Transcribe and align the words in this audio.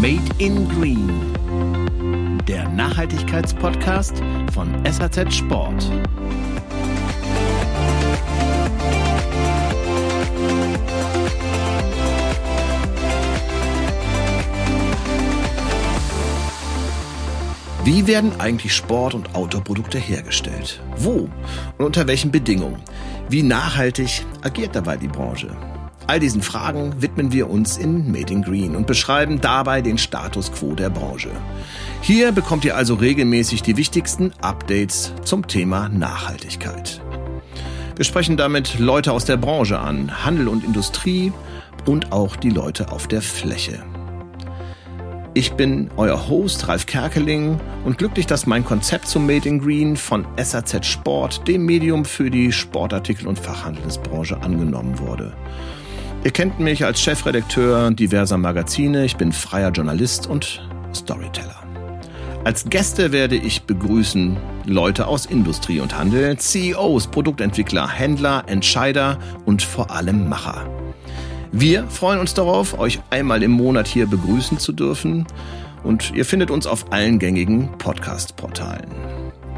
Made 0.00 0.22
in 0.38 0.66
Green, 0.66 1.10
der 2.48 2.66
Nachhaltigkeitspodcast 2.70 4.22
von 4.54 4.74
SAZ 4.90 5.34
Sport. 5.34 5.92
Wie 17.84 18.06
werden 18.06 18.32
eigentlich 18.40 18.74
Sport- 18.74 19.12
und 19.12 19.34
Outdoor-Produkte 19.34 19.98
hergestellt? 19.98 20.80
Wo 20.96 21.28
und 21.76 21.84
unter 21.84 22.06
welchen 22.06 22.30
Bedingungen? 22.30 22.80
Wie 23.28 23.42
nachhaltig 23.42 24.24
agiert 24.40 24.74
dabei 24.74 24.96
die 24.96 25.08
Branche? 25.08 25.54
All 26.10 26.18
diesen 26.18 26.42
Fragen 26.42 27.00
widmen 27.00 27.30
wir 27.30 27.48
uns 27.48 27.76
in 27.78 28.10
Made 28.10 28.34
in 28.34 28.42
Green 28.42 28.74
und 28.74 28.88
beschreiben 28.88 29.40
dabei 29.40 29.80
den 29.80 29.96
Status 29.96 30.50
quo 30.50 30.74
der 30.74 30.90
Branche. 30.90 31.30
Hier 32.00 32.32
bekommt 32.32 32.64
ihr 32.64 32.74
also 32.74 32.94
regelmäßig 32.94 33.62
die 33.62 33.76
wichtigsten 33.76 34.32
Updates 34.40 35.12
zum 35.22 35.46
Thema 35.46 35.88
Nachhaltigkeit. 35.88 37.00
Wir 37.94 38.04
sprechen 38.04 38.36
damit 38.36 38.80
Leute 38.80 39.12
aus 39.12 39.24
der 39.24 39.36
Branche 39.36 39.78
an, 39.78 40.24
Handel 40.24 40.48
und 40.48 40.64
Industrie 40.64 41.32
und 41.86 42.10
auch 42.10 42.34
die 42.34 42.50
Leute 42.50 42.90
auf 42.90 43.06
der 43.06 43.22
Fläche. 43.22 43.80
Ich 45.32 45.52
bin 45.52 45.92
euer 45.96 46.28
Host 46.28 46.66
Ralf 46.66 46.86
Kerkeling 46.86 47.60
und 47.84 47.98
glücklich, 47.98 48.26
dass 48.26 48.46
mein 48.46 48.64
Konzept 48.64 49.06
zum 49.06 49.28
Made 49.28 49.48
in 49.48 49.60
Green 49.60 49.96
von 49.96 50.26
SAZ 50.36 50.84
Sport, 50.86 51.46
dem 51.46 51.64
Medium 51.64 52.04
für 52.04 52.32
die 52.32 52.50
Sportartikel- 52.50 53.28
und 53.28 53.38
Fachhandelsbranche, 53.38 54.42
angenommen 54.42 54.98
wurde. 54.98 55.36
Ihr 56.22 56.32
kennt 56.32 56.60
mich 56.60 56.84
als 56.84 57.00
Chefredakteur 57.00 57.92
diverser 57.92 58.36
Magazine, 58.36 59.06
ich 59.06 59.16
bin 59.16 59.32
freier 59.32 59.70
Journalist 59.70 60.26
und 60.26 60.60
Storyteller. 60.94 61.62
Als 62.44 62.68
Gäste 62.68 63.10
werde 63.10 63.36
ich 63.36 63.62
begrüßen 63.62 64.36
Leute 64.66 65.06
aus 65.06 65.24
Industrie 65.24 65.80
und 65.80 65.96
Handel, 65.96 66.36
CEOs, 66.36 67.06
Produktentwickler, 67.06 67.88
Händler, 67.88 68.44
Entscheider 68.48 69.18
und 69.46 69.62
vor 69.62 69.90
allem 69.90 70.28
Macher. 70.28 70.68
Wir 71.52 71.88
freuen 71.88 72.18
uns 72.18 72.34
darauf, 72.34 72.78
euch 72.78 73.00
einmal 73.08 73.42
im 73.42 73.52
Monat 73.52 73.88
hier 73.88 74.06
begrüßen 74.06 74.58
zu 74.58 74.72
dürfen 74.72 75.26
und 75.84 76.12
ihr 76.14 76.26
findet 76.26 76.50
uns 76.50 76.66
auf 76.66 76.92
allen 76.92 77.18
gängigen 77.18 77.78
Podcast-Portalen. 77.78 78.90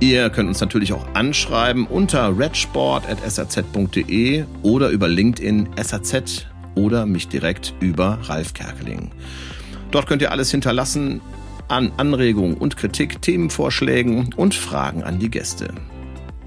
Ihr 0.00 0.28
könnt 0.30 0.48
uns 0.48 0.60
natürlich 0.60 0.92
auch 0.92 1.06
anschreiben 1.14 1.86
unter 1.86 2.36
redsport.saz.de 2.38 4.44
oder 4.62 4.90
über 4.90 5.08
LinkedIn 5.08 5.70
SAZ 5.80 6.46
oder 6.74 7.06
mich 7.06 7.28
direkt 7.28 7.74
über 7.80 8.18
Ralf 8.22 8.54
Kerkeling. 8.54 9.10
Dort 9.90 10.06
könnt 10.06 10.22
ihr 10.22 10.32
alles 10.32 10.50
hinterlassen 10.50 11.20
an 11.68 11.92
Anregungen 11.96 12.56
und 12.56 12.76
Kritik, 12.76 13.22
Themenvorschlägen 13.22 14.34
und 14.34 14.54
Fragen 14.54 15.02
an 15.02 15.18
die 15.18 15.30
Gäste. 15.30 15.68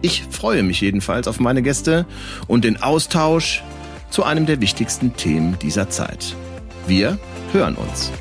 Ich 0.01 0.23
freue 0.29 0.63
mich 0.63 0.81
jedenfalls 0.81 1.27
auf 1.27 1.39
meine 1.39 1.63
Gäste 1.63 2.05
und 2.47 2.63
den 2.63 2.81
Austausch 2.81 3.63
zu 4.09 4.23
einem 4.23 4.45
der 4.45 4.61
wichtigsten 4.61 5.15
Themen 5.15 5.57
dieser 5.59 5.89
Zeit. 5.89 6.35
Wir 6.87 7.17
hören 7.51 7.75
uns. 7.75 8.11